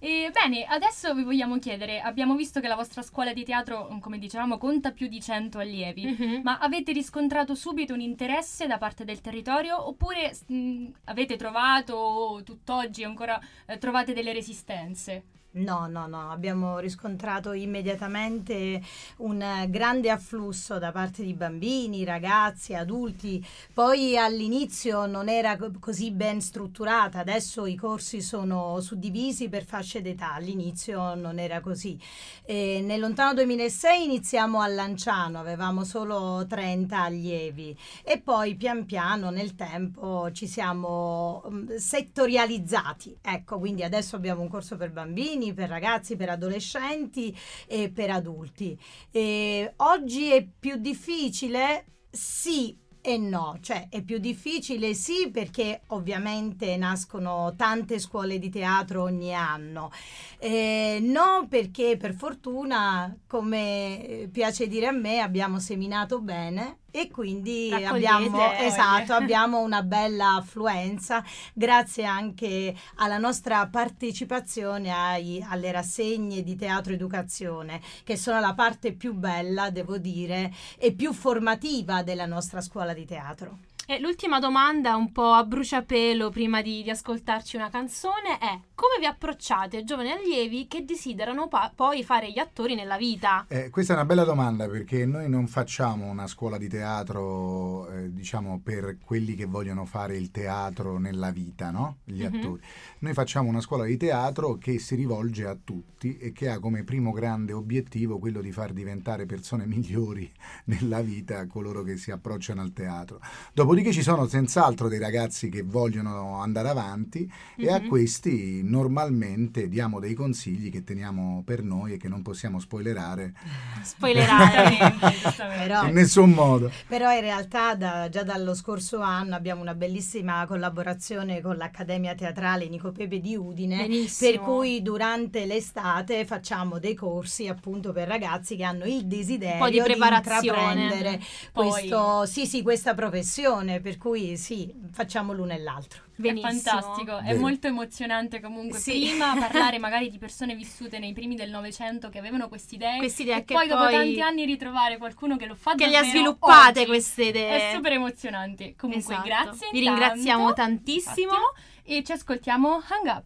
[0.03, 4.17] E bene, adesso vi vogliamo chiedere, abbiamo visto che la vostra scuola di teatro, come
[4.17, 6.07] dicevamo, conta più di 100 allievi.
[6.07, 6.41] Mhm.
[6.41, 12.41] Ma avete riscontrato subito un interesse da parte del territorio oppure mh, avete trovato o
[12.41, 15.23] tutt'oggi ancora eh, trovate delle resistenze?
[15.53, 18.81] No, no, no, abbiamo riscontrato immediatamente
[19.17, 23.45] un grande afflusso da parte di bambini, ragazzi, adulti.
[23.73, 30.01] Poi all'inizio non era co- così ben strutturata, adesso i corsi sono suddivisi per fasce
[30.01, 31.99] d'età, all'inizio non era così.
[32.43, 39.29] E nel lontano 2006 iniziamo a Lanciano, avevamo solo 30 allievi e poi pian piano
[39.29, 43.17] nel tempo ci siamo mm, settorializzati.
[43.21, 47.35] Ecco, quindi adesso abbiamo un corso per bambini, per ragazzi, per adolescenti
[47.67, 48.77] e per adulti.
[49.11, 51.85] E oggi è più difficile?
[52.09, 59.01] Sì, e no, cioè è più difficile sì perché ovviamente nascono tante scuole di teatro
[59.01, 59.91] ogni anno,
[60.37, 67.71] eh, no perché per fortuna, come piace dire a me, abbiamo seminato bene e quindi
[67.73, 71.23] abbiamo, esatto, abbiamo una bella affluenza
[71.53, 78.93] grazie anche alla nostra partecipazione ai- alle rassegne di teatro educazione che sono la parte
[78.93, 83.57] più bella, devo dire, e più formativa della nostra scuola di teatro.
[83.91, 88.95] E l'ultima domanda, un po' a bruciapelo prima di, di ascoltarci una canzone, è come
[88.99, 93.45] vi approcciate ai giovani allievi che desiderano pa- poi fare gli attori nella vita?
[93.49, 98.13] Eh, questa è una bella domanda perché noi non facciamo una scuola di teatro, eh,
[98.13, 101.97] diciamo, per quelli che vogliono fare il teatro nella vita, no?
[102.05, 102.33] Gli Mhm.
[102.33, 102.61] attori.
[102.99, 106.85] Noi facciamo una scuola di teatro che si rivolge a tutti e che ha come
[106.85, 110.31] primo grande obiettivo quello di far diventare persone migliori
[110.65, 113.19] nella vita coloro che si approcciano al teatro.
[113.53, 117.87] Dopodiché ci sono senz'altro dei ragazzi che vogliono andare avanti e a Mhm.
[117.87, 123.33] questi normalmente diamo dei consigli che teniamo per noi e che non possiamo spoilerare
[123.81, 124.77] Spoilerare.
[125.61, 126.71] Però, in nessun modo.
[126.87, 132.67] però in realtà da- già dallo scorso anno abbiamo una bellissima collaborazione con l'Accademia Teatrale
[132.67, 133.77] Nico Pepe di Udine.
[133.77, 134.31] Benissimo.
[134.31, 139.81] Per cui durante l'estate facciamo dei corsi appunto per ragazzi che hanno il desiderio di
[139.81, 140.47] preparazione.
[140.81, 141.19] intraprendere
[141.51, 146.01] Poi- questo, sì, sì, questa professione, per cui sì, facciamo l'uno e l'altro.
[146.17, 146.51] È Benissimo.
[146.51, 147.39] fantastico, è Vero.
[147.39, 148.77] molto emozionante comunque.
[148.79, 148.91] Sì.
[149.09, 153.37] Prima parlare magari di persone vissute nei primi del Novecento che avevano queste idee Quest'idea
[153.37, 156.79] e poi dopo poi- tanti anni ritrovare qualcuno che lo fa Che le ha sviluppate
[156.81, 156.89] oggi.
[156.89, 157.69] queste idee.
[157.69, 158.75] È super emozionante.
[158.75, 159.27] Comunque Esatto.
[159.27, 159.67] grazie.
[159.71, 159.99] Vi intanto.
[160.01, 161.31] ringraziamo tantissimo.
[161.31, 161.53] Attimo.
[161.83, 163.25] E ci ascoltiamo Hang Up.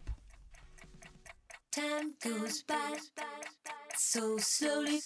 [1.70, 3.54] Time goes by
[3.96, 5.00] so slowly.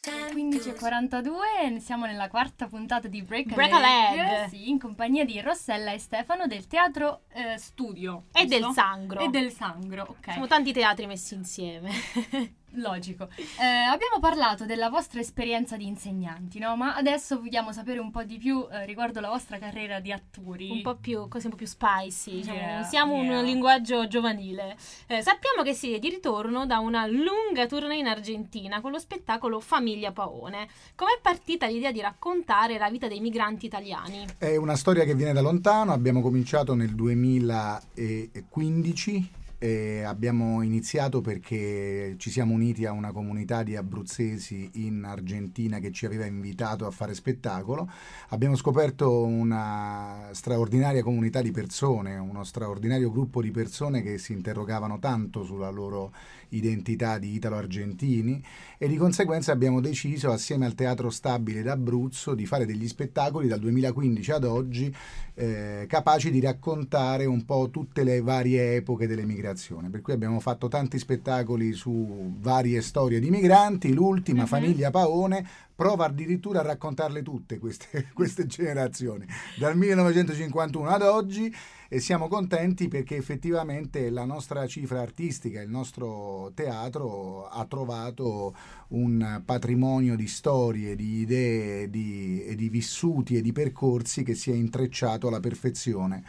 [0.00, 4.48] Time 15.42, siamo nella quarta puntata di Break a, Break a Leg, Leg.
[4.48, 8.24] sì, in compagnia di Rossella e Stefano del Teatro eh, Studio.
[8.32, 8.64] E giusto?
[8.64, 9.20] del sangro.
[9.20, 10.32] E del sangro, ok.
[10.32, 11.90] Sono tanti teatri messi insieme.
[12.76, 13.28] Logico.
[13.36, 16.74] Eh, abbiamo parlato della vostra esperienza di insegnanti, no?
[16.76, 20.70] Ma adesso vogliamo sapere un po' di più eh, riguardo la vostra carriera di attori.
[20.70, 23.38] un po' più, così un po' più spicy, diciamo, Yeah, usiamo yeah.
[23.38, 24.76] un linguaggio giovanile.
[25.06, 29.60] Eh, sappiamo che siete di ritorno da una lunga tournée in Argentina con lo spettacolo
[29.60, 30.66] Famiglia Paone.
[30.94, 34.24] Com'è partita l'idea di raccontare la vita dei migranti italiani?
[34.38, 42.16] È una storia che viene da lontano, abbiamo cominciato nel 2015 e abbiamo iniziato perché
[42.18, 46.90] ci siamo uniti a una comunità di abruzzesi in Argentina che ci aveva invitato a
[46.90, 47.88] fare spettacolo.
[48.30, 54.98] Abbiamo scoperto una straordinaria comunità di persone, uno straordinario gruppo di persone che si interrogavano
[54.98, 56.12] tanto sulla loro
[56.56, 58.42] identità di italo-argentini
[58.78, 63.60] e di conseguenza abbiamo deciso assieme al Teatro Stabile d'Abruzzo di fare degli spettacoli dal
[63.60, 64.94] 2015 ad oggi
[65.34, 69.88] eh, capaci di raccontare un po' tutte le varie epoche dell'emigrazione.
[69.88, 74.46] Per cui abbiamo fatto tanti spettacoli su varie storie di migranti, l'ultima Mhm.
[74.46, 79.26] famiglia Paone prova addirittura a raccontarle tutte queste, queste generazioni,
[79.58, 81.52] dal 1951 ad oggi
[81.94, 88.54] e siamo contenti perché effettivamente la nostra cifra artistica, il nostro teatro ha trovato
[88.88, 94.54] un patrimonio di storie, di idee di- di vissuti e di percorsi che si è
[94.54, 96.24] intrecciato alla perfezione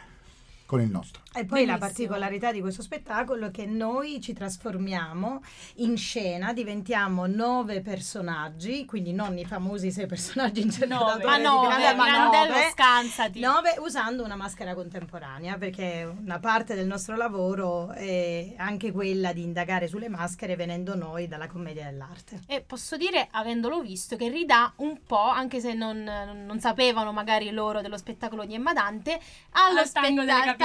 [0.74, 1.22] con il nostro.
[1.36, 1.78] E poi la Benissimo.
[1.78, 5.42] particolarità di questo spettacolo è che noi ci trasformiamo
[5.76, 11.24] in scena, diventiamo nove personaggi, quindi non i famosi sei personaggi interpretatori Nove.
[11.24, 12.70] Ma di no, Grande, ma Grandello nove.
[12.72, 13.40] scansati.
[13.40, 19.42] Nove usando una maschera contemporanea, perché una parte del nostro lavoro è anche quella di
[19.42, 22.42] indagare sulle maschere venendo noi dalla commedia dell'arte.
[22.46, 26.02] E posso dire, avendolo visto, che ridà un po', anche se non,
[26.46, 29.18] non sapevano magari loro dello spettacolo di Emma Dante,
[29.50, 29.88] allo Al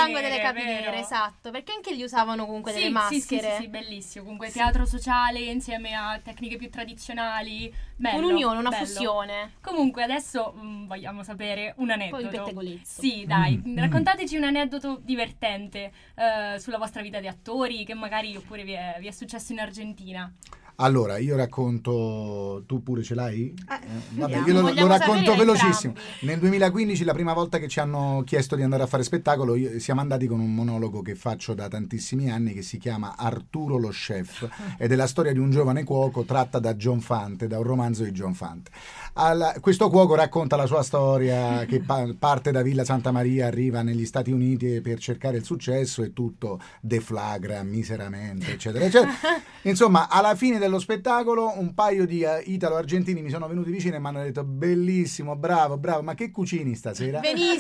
[0.02, 0.66] tango delle spetta- capiccie.
[0.66, 0.90] fango delle nere, capi vero?
[0.92, 3.56] nere, esatto, perché anche lì usavano comunque Sì, delle sì, sì, maschere.
[3.56, 4.24] sì, sì, bellissimo.
[4.24, 7.74] Comunque teatro sociale insieme a tecniche più tradizionali.
[7.96, 8.86] Bello, Un'unione, una bello.
[8.86, 9.52] fusione.
[9.62, 12.22] Comunque adesso mm, vogliamo sapere un Un po' aneddoto.
[12.30, 13.02] di pettegolezzo.
[13.02, 13.78] Sì, dai, Mm.
[13.78, 18.96] raccontateci un aneddoto divertente eh, sulla vostra vita di attori che magari oppure vi è,
[19.00, 20.32] vi è successo in Argentina.
[20.82, 23.54] Allora, io racconto, tu pure ce l'hai?
[23.54, 24.70] Eh, vabbè, vediamo.
[24.70, 25.94] io lo, lo racconto velocissimo.
[26.22, 29.78] Nel 2015, la prima volta che ci hanno chiesto di andare a fare spettacolo, io-
[29.80, 33.90] siamo andati con un monologo che faccio da tantissimi anni che si chiama Arturo lo
[33.90, 34.48] chef
[34.80, 38.04] ed è la storia di un giovane cuoco tratta da John Fante, da un romanzo
[38.04, 38.72] di John Fante.
[39.14, 43.82] Alla- questo cuoco racconta la sua storia che pa- parte da Villa Santa Maria, arriva
[43.82, 49.12] negli Stati Uniti per cercare il successo e tutto deflagra miseramente, eccetera, eccetera.
[49.64, 54.00] Insomma, alla fine dello spettacolo un paio di eh, italo-argentini mi sono venuti vicino e
[54.00, 57.20] mi hanno detto bellissimo, bravo, bravo, ma che cucini stasera?
[57.20, 57.58] Benissimo.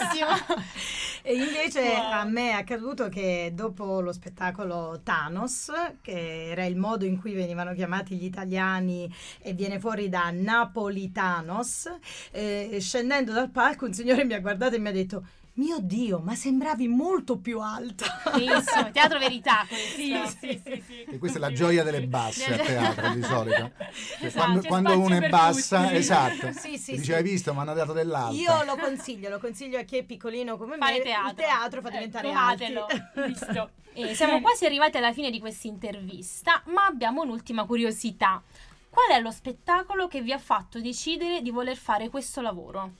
[1.22, 2.12] E invece Wow.
[2.12, 5.69] a me è accaduto che dopo lo spettacolo Thanos,
[6.02, 11.91] che era il modo in cui venivano chiamati gli italiani e viene fuori da Napolitanos,
[12.32, 15.26] eh, scendendo dal palco un signore mi ha guardato e mi ha detto
[15.60, 18.06] mio Dio, ma sembravi molto più alta.
[18.34, 20.38] Benissimo, teatro verità questo.
[20.39, 21.04] sì, sì, sì.
[21.04, 23.72] E questa è la gioia delle basse a teatro di solito.
[24.19, 25.95] Cioè, Esatto, quando quando uno è bassa, tutti.
[25.95, 26.52] esatto.
[26.52, 27.13] Sì, sì, Dice, sì.
[27.13, 28.36] hai visto, mi hanno dato dell'alta.
[28.36, 31.04] Io lo consiglio, lo consiglio a chi è piccolino come Fare me.
[31.04, 31.30] teatro.
[31.30, 32.86] Il teatro fa Eh, diventare provatelo.
[32.86, 33.04] alti.
[33.28, 33.69] Visto.
[33.93, 38.41] E siamo quasi arrivati alla fine di questa intervista, ma abbiamo un'ultima curiosità.
[38.89, 42.93] Qual è lo spettacolo che vi ha fatto decidere di voler fare questo lavoro?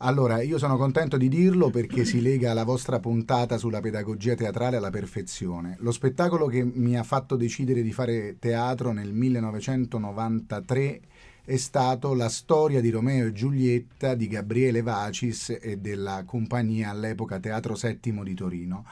[0.00, 4.76] Allora, io sono contento di dirlo perché si lega alla vostra puntata sulla pedagogia teatrale
[4.76, 5.76] alla perfezione.
[5.80, 11.00] Lo spettacolo che mi ha fatto decidere di fare teatro nel 1993
[11.44, 17.40] è stato La storia di Romeo e Giulietta di Gabriele Vacis e della compagnia all'epoca
[17.40, 18.84] Teatro Settimo di Torino.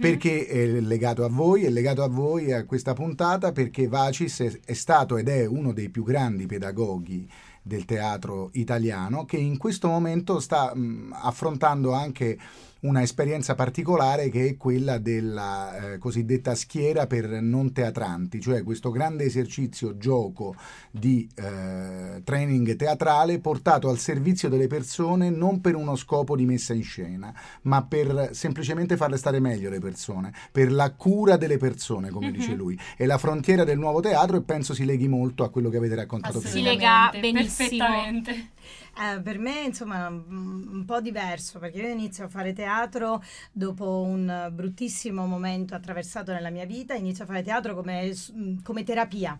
[0.00, 1.64] Perché è legato a voi?
[1.64, 5.72] È legato a voi a questa puntata perché Vacis è, è stato ed è uno
[5.72, 7.28] dei più grandi pedagoghi
[7.66, 12.38] del teatro italiano che in questo momento sta mh, affrontando anche
[12.80, 18.90] una esperienza particolare che è quella della eh, cosiddetta schiera per non teatranti, cioè questo
[18.90, 20.54] grande esercizio gioco
[20.90, 26.74] di eh, training teatrale portato al servizio delle persone non per uno scopo di messa
[26.74, 32.10] in scena, ma per semplicemente farle stare meglio le persone, per la cura delle persone,
[32.10, 32.78] come dice lui.
[32.96, 35.94] È la frontiera del nuovo teatro e penso si leghi molto a quello che avete
[35.94, 36.68] raccontato Si prima.
[36.70, 37.68] lega Assolutamente, benissimo.
[37.68, 38.50] Perfettamente.
[38.98, 44.48] Eh, per me, insomma, un po' diverso perché io inizio a fare teatro dopo un
[44.50, 46.94] bruttissimo momento attraversato nella mia vita.
[46.94, 49.38] Inizio a fare teatro come, mm, come terapia.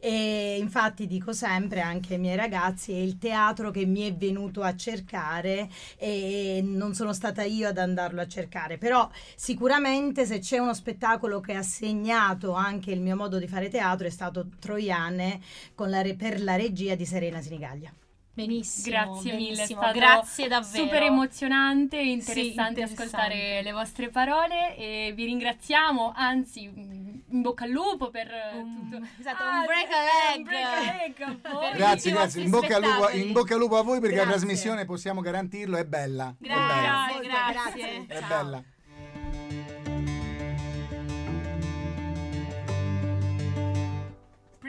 [0.00, 4.62] E infatti dico sempre anche ai miei ragazzi: è il teatro che mi è venuto
[4.62, 8.78] a cercare e non sono stata io ad andarlo a cercare.
[8.78, 13.68] Però sicuramente se c'è uno spettacolo che ha segnato anche il mio modo di fare
[13.68, 15.40] teatro è stato Troiane
[15.76, 17.92] la per la regia di Serena Sinigaglia.
[18.44, 18.96] Benissimo.
[18.96, 19.80] Grazie mille, è benissimo.
[19.80, 20.84] stato Grazie davvero.
[20.84, 23.02] super emozionante e interessante, interessante.
[23.02, 28.90] ascoltare le vostre parole e vi ringraziamo, anzi mm, in bocca al lupo per Un-
[28.90, 29.04] tutto.
[29.18, 31.26] esatto, Ah, un break a leg.
[31.26, 31.76] un break.
[31.76, 32.42] Grazie, grazie.
[32.42, 34.38] In bocca, al lupo, in bocca al lupo a voi perché la Grazie.
[34.40, 36.32] trasmissione, possiamo garantirlo, è bella.
[36.40, 37.06] È bella.
[37.10, 37.52] Grazie, grazie.
[37.80, 38.06] grazie.
[38.06, 38.62] È bella.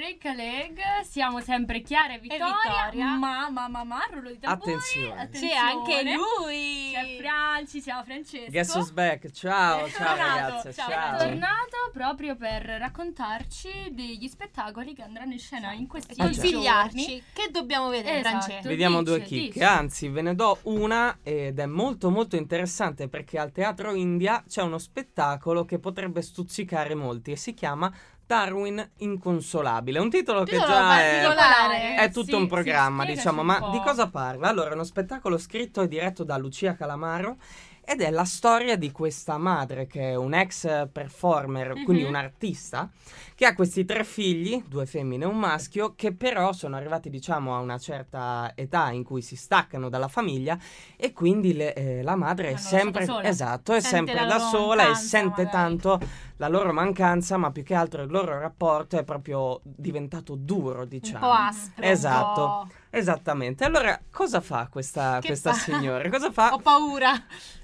[0.10, 2.48] Break a leg, siamo sempre Chiara e Vittoria,
[2.90, 3.06] Vittoria.
[3.16, 4.72] ma ma ma ma rullo di tamburi.
[4.74, 5.30] Attenzione.
[5.30, 6.92] C'è anche lui.
[6.94, 8.50] C'è Franci, ciao Francesco.
[8.50, 9.30] Guess who's back?
[9.30, 10.90] Ciao, È ciao ragazze, ciao.
[10.90, 11.16] ciao.
[11.16, 16.32] È tornato proprio per raccontarci degli spettacoli che andranno in scena in questi Ah, certo.
[16.34, 16.52] giorni.
[16.54, 18.38] Consigliarci che dobbiamo vedere, Esatto.
[18.46, 18.68] Francesco.
[18.68, 19.64] Vediamo Dice, due chicche, dice.
[19.64, 24.64] anzi ve ne do una ed è molto molto interessante perché al Teatro India c'è
[24.64, 27.94] uno spettacolo che potrebbe stuzzicare molti e si chiama
[28.30, 33.42] Darwin Inconsolabile, un titolo che già è, è tutto Sì, un sì, programma, spiegaci diciamo,
[33.42, 33.70] un ma po'.
[33.72, 34.48] di cosa parla?
[34.50, 37.38] Allora, è uno spettacolo scritto e diretto da Lucia Calamaro
[37.84, 42.10] ed è la storia di questa madre che è un ex performer, quindi Mhm.
[42.10, 42.88] un artista,
[43.34, 47.56] che ha questi tre figli, due femmine e un maschio, che però sono arrivati diciamo
[47.56, 50.56] a una certa età in cui si staccano dalla famiglia
[50.98, 55.46] e quindi le- eh, la madre è sempre esatto, è sempre da sola e sente
[55.46, 55.50] magari.
[55.50, 56.00] tanto
[56.40, 60.88] la loro mancanza, ma più che altro il loro rapporto è proprio diventato duro, Un
[60.88, 61.20] diciamo.
[61.20, 61.84] po' aspro.
[61.86, 62.34] un Esatto.
[62.34, 63.64] po'- Esattamente.
[63.66, 65.60] Allora, cosa fa questa, questa fa?
[65.60, 66.10] signora?
[66.10, 66.54] Cosa fa?
[66.54, 67.12] Ho paura.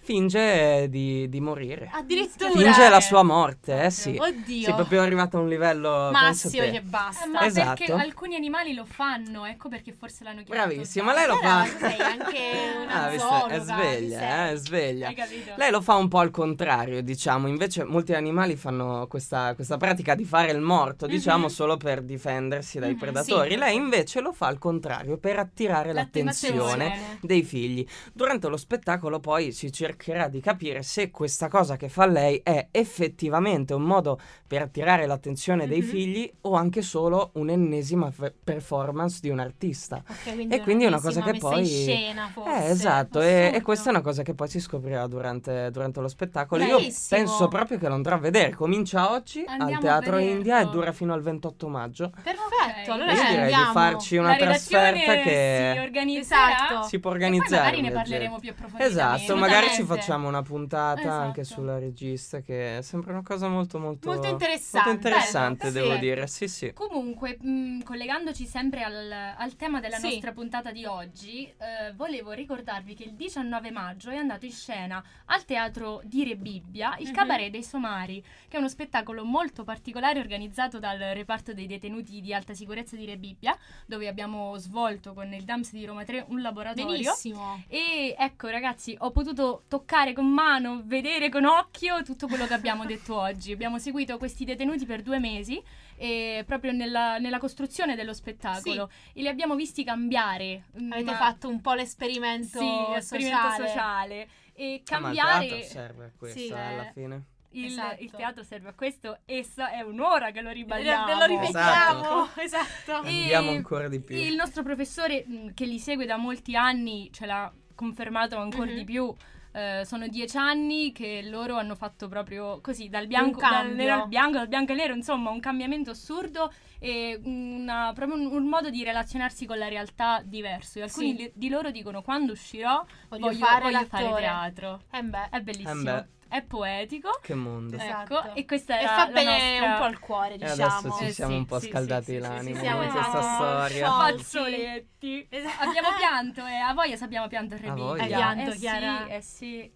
[0.01, 1.89] Finge di, di morire.
[1.91, 2.51] Addirittura.
[2.51, 4.15] Finge la sua morte, eh sì.
[4.21, 4.65] Oddio.
[4.65, 7.25] Sì, proprio arrivato a un livello Massimo che basta.
[7.25, 7.73] Eh, ma Esatto.
[7.75, 10.67] perché alcuni animali lo fanno, ecco perché forse l'hanno chiamato.
[10.67, 11.89] Bravissima, lei lo Allora, fa.
[11.89, 12.39] sei anche
[12.83, 15.13] una Ah, zoologa, è sveglia, eh, è sveglia.
[15.55, 17.47] Lei lo fa un po' al contrario, diciamo.
[17.47, 21.49] Invece molti animali fanno questa, questa pratica di fare il morto, diciamo, Mhm.
[21.49, 23.51] solo per difendersi dai Mhm, predatori.
[23.51, 23.57] sì.
[23.57, 27.85] Lei invece lo fa al contrario, per attirare l'attenzione dei figli.
[28.11, 32.67] Durante lo spettacolo poi si cercherà di capire se questa cosa che fa lei è
[32.71, 35.87] effettivamente un modo per attirare l'attenzione dei Mhm.
[35.87, 40.03] figli o anche solo un'ennesima fe- performance di un artista.
[40.07, 42.49] Ok, E quindi è una cosa che poi- in scena, forse.
[42.65, 46.07] Eh, esatto, e, e questa è una cosa che poi si scoprirà durante, durante lo
[46.07, 46.63] spettacolo.
[46.65, 47.19] Bellissimo.
[47.21, 48.54] Io penso proprio che lo andrò a vedere.
[48.55, 50.17] Comincia oggi Andiamo al Teatro.
[50.17, 52.09] India e dura fino al 28 maggio.
[52.09, 52.87] Perfetto, Ok.
[52.89, 53.65] allora Io direi andiamo.
[53.65, 56.53] di farci una La redazione trasferta che si organizzerà.
[56.55, 56.83] Esatto.
[56.87, 57.63] si può E poi organizzare.
[57.63, 59.01] magari ne parleremo più approfonditamente.
[59.01, 60.01] Esatto, magari ci Assolutamente.
[60.05, 61.61] facciamo una puntata anche Esatto.
[61.61, 64.89] sulla regista che sembra una cosa molto molto Molto interessante.
[64.89, 65.99] molto interessante, Bello, devo sì.
[65.99, 66.27] dire.
[66.27, 66.73] Sì, sì.
[66.73, 70.09] Comunque, mh, collegandoci sempre al, al tema della Sì.
[70.09, 75.03] nostra puntata di oggi, eh, volevo ricordarvi che il 19 maggio è andato in scena
[75.25, 77.13] al teatro di Re Bibbia il Mhm.
[77.13, 82.33] Cabaret dei Somari, che è uno spettacolo molto particolare organizzato dal reparto dei detenuti di
[82.33, 86.41] alta sicurezza di Re Bibbia, dove abbiamo svolto con il DAMS di Roma 3 un
[86.41, 86.91] laboratorio.
[86.91, 87.63] Benissimo.
[87.67, 92.85] E ecco ragazzi, ho potuto toccare con mano, vedere con occhio tutto quello che abbiamo
[92.85, 93.51] detto oggi.
[93.51, 95.61] Abbiamo seguito questi detenuti per due mesi
[95.97, 100.65] e proprio nella, nella costruzione dello spettacolo e li abbiamo visti cambiare.
[100.75, 103.67] Avete ma- fatto un po' l'esperimento sì, esperimento sociale.
[103.67, 104.27] sociale.
[104.57, 106.53] E Ah, cambiare teatro serve a questo Sì, eh.
[106.59, 107.23] alla fine.
[107.59, 108.03] Il, Esatto.
[108.03, 111.13] il teatro serve a questo e sa- è un'ora che lo ribadiamo.
[111.19, 112.29] Lo ripetiamo.
[112.35, 112.41] Esatto.
[112.41, 113.03] Esatto.
[113.07, 114.15] E- Andiamo ancora di più.
[114.15, 118.77] Il nostro professore mh, che li segue da molti anni ce l'ha confermato ancora Mhm.
[118.77, 119.13] di più.
[119.51, 124.07] Eh, sono dieci anni che loro hanno fatto proprio così, dal bianco, dal nero al
[124.09, 128.69] bianco, dal bianco al nero, insomma, un cambiamento assurdo e una- proprio un, un modo
[128.69, 130.79] di relazionarsi con la realtà diverso.
[130.79, 131.15] E alcuni Sì.
[131.15, 134.81] li- di loro dicono: Quando uscirò, Voglio voglio, fare voglio fare l'attore." teatro.
[134.91, 135.29] Eh beh.
[135.29, 136.07] È bellissimo, Eh beh.
[136.27, 137.19] È poetico.
[137.21, 137.75] Che mondo.
[137.75, 138.23] Esatto.
[138.23, 140.63] Ecco, e questa E era fa la bene nostra- un po' al cuore, E diciamo.
[140.63, 142.59] adesso ci Eh, siamo sì, un po' sì, scaldati sì, sì, sì, l'animo sì, con
[142.61, 143.87] siamo questa storia.
[143.91, 145.27] Fazzoletti.
[145.29, 145.63] Esatto.
[145.69, 147.91] Abbiamo pianto e a voglia abbiamo pianto il A Rebiglia.
[148.03, 149.03] Hai pianto, eh Chiara?
[149.05, 149.71] Sì, eh sì.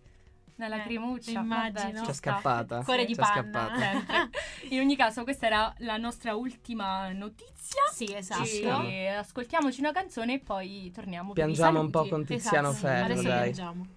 [0.60, 1.40] Una Eh, lacrimuccia.
[1.40, 2.00] immagino.
[2.02, 2.32] ci C'è sta.
[2.34, 2.84] scappata.
[2.84, 3.34] Cuore di C'è panna.
[3.70, 4.30] scappata.
[4.72, 7.82] In ogni caso, questa era la nostra ultima notizia.
[7.94, 8.44] Sì, esatto.
[8.44, 8.64] Ci.
[8.64, 11.32] E ascoltiamoci una canzone e poi torniamo.
[11.32, 12.88] Piangiamo un po' con Tiziano Esatto.
[12.88, 13.52] Ferro, Adesso dai.
[13.52, 13.88] piangiamo.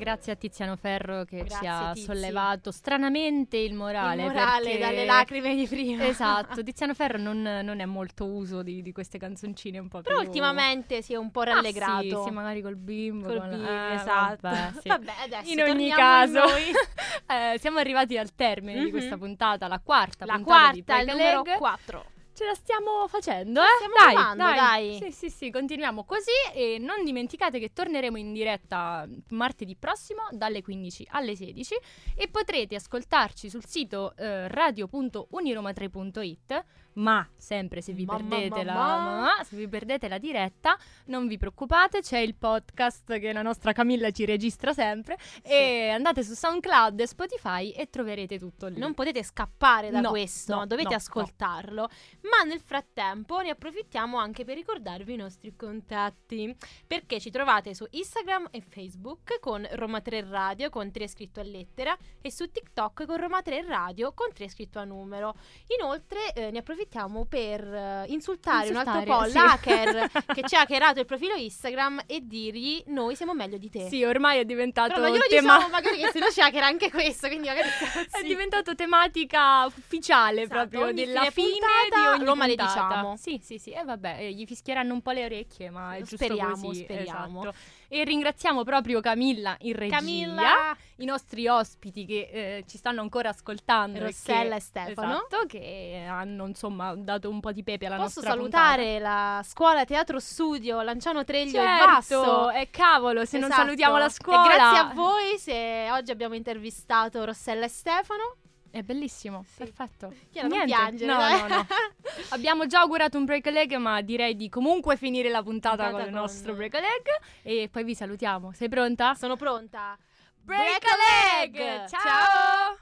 [0.00, 2.06] Grazie a Tiziano Ferro che ci Grazie, ha Tizi.
[2.06, 4.22] sollevato stranamente il morale.
[4.22, 6.06] Il morale perché- dalle lacrime di prima.
[6.06, 10.18] Esatto, Tiziano Ferro non, non è molto uso di, di queste canzoncine un po' Però
[10.18, 10.26] più...
[10.28, 12.02] ultimamente si è un po' Ah, rallegrato.
[12.02, 13.26] sì, sì, magari col bimbo.
[13.28, 14.38] Col bimbo, eh, esatto.
[14.40, 14.88] vabbè, sì.
[14.88, 16.40] Vabbè, adesso In ogni caso,
[17.28, 18.90] eh, siamo arrivati al termine di Mhm.
[18.90, 21.56] questa puntata, la quarta La puntata di quarta, il numero Leg.
[21.58, 22.04] 4.
[22.40, 23.66] Ce la stiamo facendo, eh?
[23.76, 24.94] stiamo dai, provando, dai.
[24.94, 30.62] Sì, sì, sì, continuiamo così e non dimenticate che torneremo in diretta martedì prossimo dalle
[30.62, 31.74] 15 alle 16
[32.16, 36.64] e potrete ascoltarci sul sito eh, radio.uniroma3.it
[37.00, 39.20] ma sempre se vi, Mamma, perdete la, mamma.
[39.20, 43.72] ma se vi perdete la diretta non vi preoccupate c'è il podcast che la nostra
[43.72, 48.94] Camilla ci registra sempre e andate su SoundCloud e Spotify e troverete tutto lì Non
[48.94, 51.88] potete scappare da No, questo, no, dovete no, ascoltarlo.
[52.22, 56.54] Ma nel frattempo ne approfittiamo anche per ricordarvi i nostri contatti.
[56.86, 61.44] Perché ci trovate su Instagram e Facebook con Roma 3 Radio con 3 scritto a
[61.44, 65.34] lettera e su TikTok con Roma 3 Radio con 3 scritto a numero.
[65.78, 66.89] Inoltre eh, ne approfittiamo
[67.28, 69.36] per eh, insultare, un altro po' Insultare, sì.
[69.38, 73.88] l'hacker che ci ha hackerato il profilo Instagram e dirgli noi siamo meglio di te.
[73.88, 76.90] Sì, ormai è diventato Però glielo tema- diciamo magari che se no ci hackera anche
[76.90, 77.68] questo, quindi magari
[78.10, 83.16] È diventato tematica ufficiale Esatto, proprio della fine fine puntata di ogni lo malediciamo.
[83.16, 83.70] Sì, sì, sì.
[83.70, 86.82] E vabbè, eh, gli fischieranno un po' le orecchie, ma è giusto Speriamo, così.
[86.82, 87.40] speriamo.
[87.40, 87.56] esatto.
[87.92, 93.30] E ringraziamo proprio Camilla in regia, Camilla, i nostri ospiti che eh, ci stanno ancora
[93.30, 93.98] ascoltando.
[93.98, 95.12] Rossella che- e Stefano.
[95.14, 99.84] Esatto, che hanno insomma dato un po' di pepe alla Posso nostra salutare la scuola
[99.84, 101.98] Teatro Studio Lanciano Treglio puntata.
[101.98, 102.02] e.
[102.02, 103.64] Certo, e cavolo, se non Esatto.
[103.64, 104.44] salutiamo la scuola.
[104.52, 108.36] E grazie a voi se oggi abbiamo intervistato Rossella e Stefano.
[108.70, 109.64] È bellissimo, Sì.
[109.64, 110.12] perfetto.
[110.30, 111.66] Chiara, non Niente, piangere, no, no, no.
[112.30, 115.98] Abbiamo già augurato un break a leg, ma direi di comunque finire la puntata Puntata
[116.04, 117.06] con il nostro break a leg.
[117.42, 118.52] E poi vi salutiamo.
[118.52, 119.14] Sei pronta?
[119.14, 119.98] Sono pronta.
[120.42, 121.86] break a leg!
[121.88, 122.78] Ciao!